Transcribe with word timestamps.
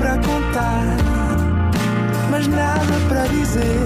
para 0.00 0.16
contar, 0.16 0.96
mas 2.30 2.46
nada 2.46 2.80
para 3.06 3.26
dizer. 3.26 3.84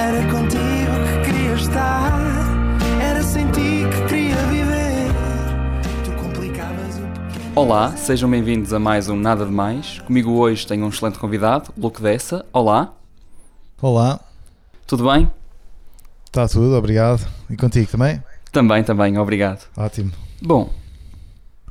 Era 0.00 0.22
contigo 0.30 0.94
que 1.04 1.30
queria 1.30 1.52
estar, 1.52 2.18
era 3.02 3.22
sem 3.22 3.46
ti 3.50 3.82
que 3.92 4.08
queria 4.08 4.36
viver. 4.46 5.12
Tu 6.06 6.12
complicavas 6.12 6.96
o 6.96 7.02
pequeno. 7.02 7.52
Olá, 7.54 7.94
sejam 7.98 8.30
bem-vindos 8.30 8.72
a 8.72 8.78
mais 8.78 9.10
um 9.10 9.14
Nada 9.16 9.44
de 9.44 9.52
Mais. 9.52 9.98
Comigo 10.00 10.30
hoje 10.38 10.66
tenho 10.66 10.86
um 10.86 10.88
excelente 10.88 11.18
convidado, 11.18 11.70
Luke 11.76 12.00
Dessa. 12.00 12.46
Olá, 12.50 12.94
Olá, 13.82 14.18
tudo 14.86 15.04
bem? 15.12 15.30
está 16.24 16.48
tudo, 16.48 16.74
obrigado. 16.76 17.28
E 17.50 17.56
contigo 17.58 17.90
também? 17.90 18.22
Também, 18.50 18.82
também, 18.82 19.18
obrigado. 19.18 19.68
Ótimo. 19.76 20.12
Bom, 20.40 20.70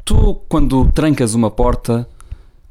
tu 0.06 0.36
quando 0.48 0.86
trancas 0.92 1.34
uma 1.34 1.50
porta, 1.50 2.08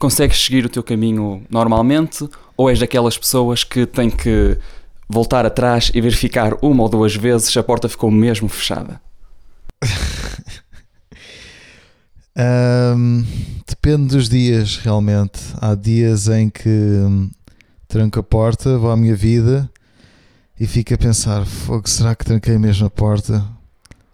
consegues 0.02 0.44
seguir 0.44 0.66
o 0.66 0.68
teu 0.68 0.82
caminho 0.82 1.46
normalmente 1.48 2.28
ou 2.56 2.68
és 2.68 2.80
daquelas 2.80 3.16
pessoas 3.16 3.62
que 3.62 3.86
têm 3.86 4.10
que 4.10 4.58
voltar 5.08 5.46
atrás 5.46 5.92
e 5.94 6.00
verificar 6.00 6.54
uma 6.60 6.82
ou 6.82 6.88
duas 6.88 7.14
vezes 7.14 7.52
se 7.52 7.56
a 7.56 7.62
porta 7.62 7.88
ficou 7.88 8.10
mesmo 8.10 8.48
fechada? 8.48 9.00
Ahm, 12.34 13.22
depende 13.64 14.16
dos 14.16 14.28
dias, 14.28 14.78
realmente. 14.78 15.38
Há 15.60 15.76
dias 15.76 16.26
em 16.26 16.50
que 16.50 16.68
hum, 16.68 17.30
tranco 17.86 18.18
a 18.18 18.22
porta, 18.24 18.76
vou 18.78 18.90
à 18.90 18.96
minha 18.96 19.14
vida 19.14 19.70
e 20.58 20.66
fico 20.66 20.92
a 20.94 20.98
pensar: 20.98 21.46
fogo, 21.46 21.88
será 21.88 22.16
que 22.16 22.24
tranquei 22.24 22.58
mesmo 22.58 22.88
a 22.88 22.90
porta? 22.90 23.46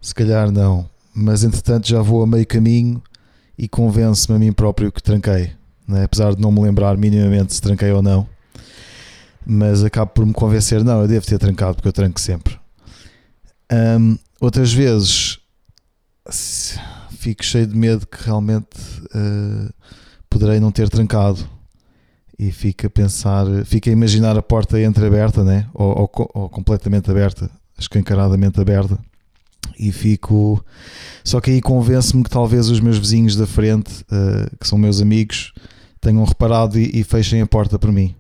Se 0.03 0.15
calhar 0.15 0.51
não. 0.51 0.87
Mas 1.15 1.45
entretanto 1.45 1.89
já 1.89 2.03
vou 2.03 2.23
a 2.23 2.27
meio 2.27 2.47
caminho 2.47 3.03
e 3.57 3.67
convenço-me 3.67 4.37
a 4.37 4.39
mim 4.39 4.53
próprio 4.53 4.93
que 4.93 5.03
tranquei. 5.03 5.57
Né? 5.89 6.05
Apesar 6.05 6.35
de 6.35 6.43
não 6.43 6.53
me 6.53 6.61
lembrar 6.61 6.97
minimamente 6.97 7.55
se 7.55 7.61
tranquei 7.61 7.91
ou 7.91 8.03
não. 8.03 8.27
Mas 9.47 9.83
acabo 9.83 10.13
por 10.13 10.27
me 10.27 10.33
convencer: 10.33 10.85
não, 10.85 11.01
eu 11.01 11.09
devo 11.09 11.27
ter 11.27 11.39
trancado 11.39 11.77
porque 11.77 11.89
eu 11.89 11.93
tranco 11.93 12.21
sempre. 12.21 12.59
Ahm, 13.71 14.17
outras 14.41 14.73
vezes 14.73 15.39
fico 17.19 17.45
cheio 17.45 17.67
de 17.67 17.77
medo 17.77 18.07
que 18.07 18.25
realmente 18.25 18.69
eh, 19.15 19.73
poderei 20.29 20.61
não 20.61 20.71
ter 20.71 20.89
trancado 20.89 21.49
e 22.39 22.53
fico 22.53 22.87
a 22.87 22.91
pensar, 22.91 23.47
fico 23.65 23.89
a 23.89 23.93
imaginar 23.93 24.39
a 24.39 24.43
porta 24.43 24.81
entreaberta, 24.81 25.43
né? 25.43 25.67
ou, 25.75 26.11
ou, 26.15 26.31
ou 26.35 26.49
completamente 26.49 27.11
aberta, 27.11 27.51
escancaradamente 27.77 28.61
aberta, 28.61 28.97
e 29.79 29.91
fico. 29.91 30.65
Só 31.25 31.41
que 31.41 31.51
aí 31.51 31.61
convence-me 31.61 32.23
que 32.23 32.31
talvez 32.31 32.69
os 32.69 32.79
meus 32.79 32.97
vizinhos 32.97 33.35
da 33.35 33.47
frente, 33.47 34.05
eh, 34.11 34.51
que 34.61 34.69
são 34.69 34.79
meus 34.79 35.01
amigos, 35.01 35.53
tenham 36.01 36.25
reparado 36.25 36.79
e, 36.79 37.01
e 37.01 37.05
fechem 37.05 37.41
a 37.41 37.47
porta 37.47 37.79
para 37.79 37.91
mim. 37.93 38.15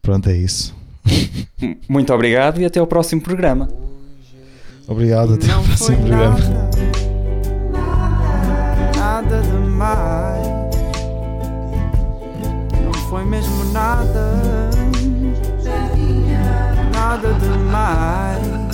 Pronto, 0.00 0.28
é 0.28 0.36
isso. 0.36 0.74
Muito 1.88 2.12
obrigado 2.12 2.60
e 2.60 2.64
até 2.64 2.80
ao 2.80 2.86
próximo 2.86 3.20
programa. 3.20 3.68
Obrigado, 4.86 5.34
até 5.34 5.46
Não 5.46 5.56
ao 5.58 5.62
foi 5.64 5.76
próximo 5.76 5.96
programa. 6.06 6.38
nada, 6.38 6.70
nada 8.98 9.42
demais. 9.42 10.46
Não 12.84 12.92
foi 13.08 13.24
mesmo 13.24 13.64
nada, 13.72 14.70
nada 16.92 17.32
demais. 17.34 18.72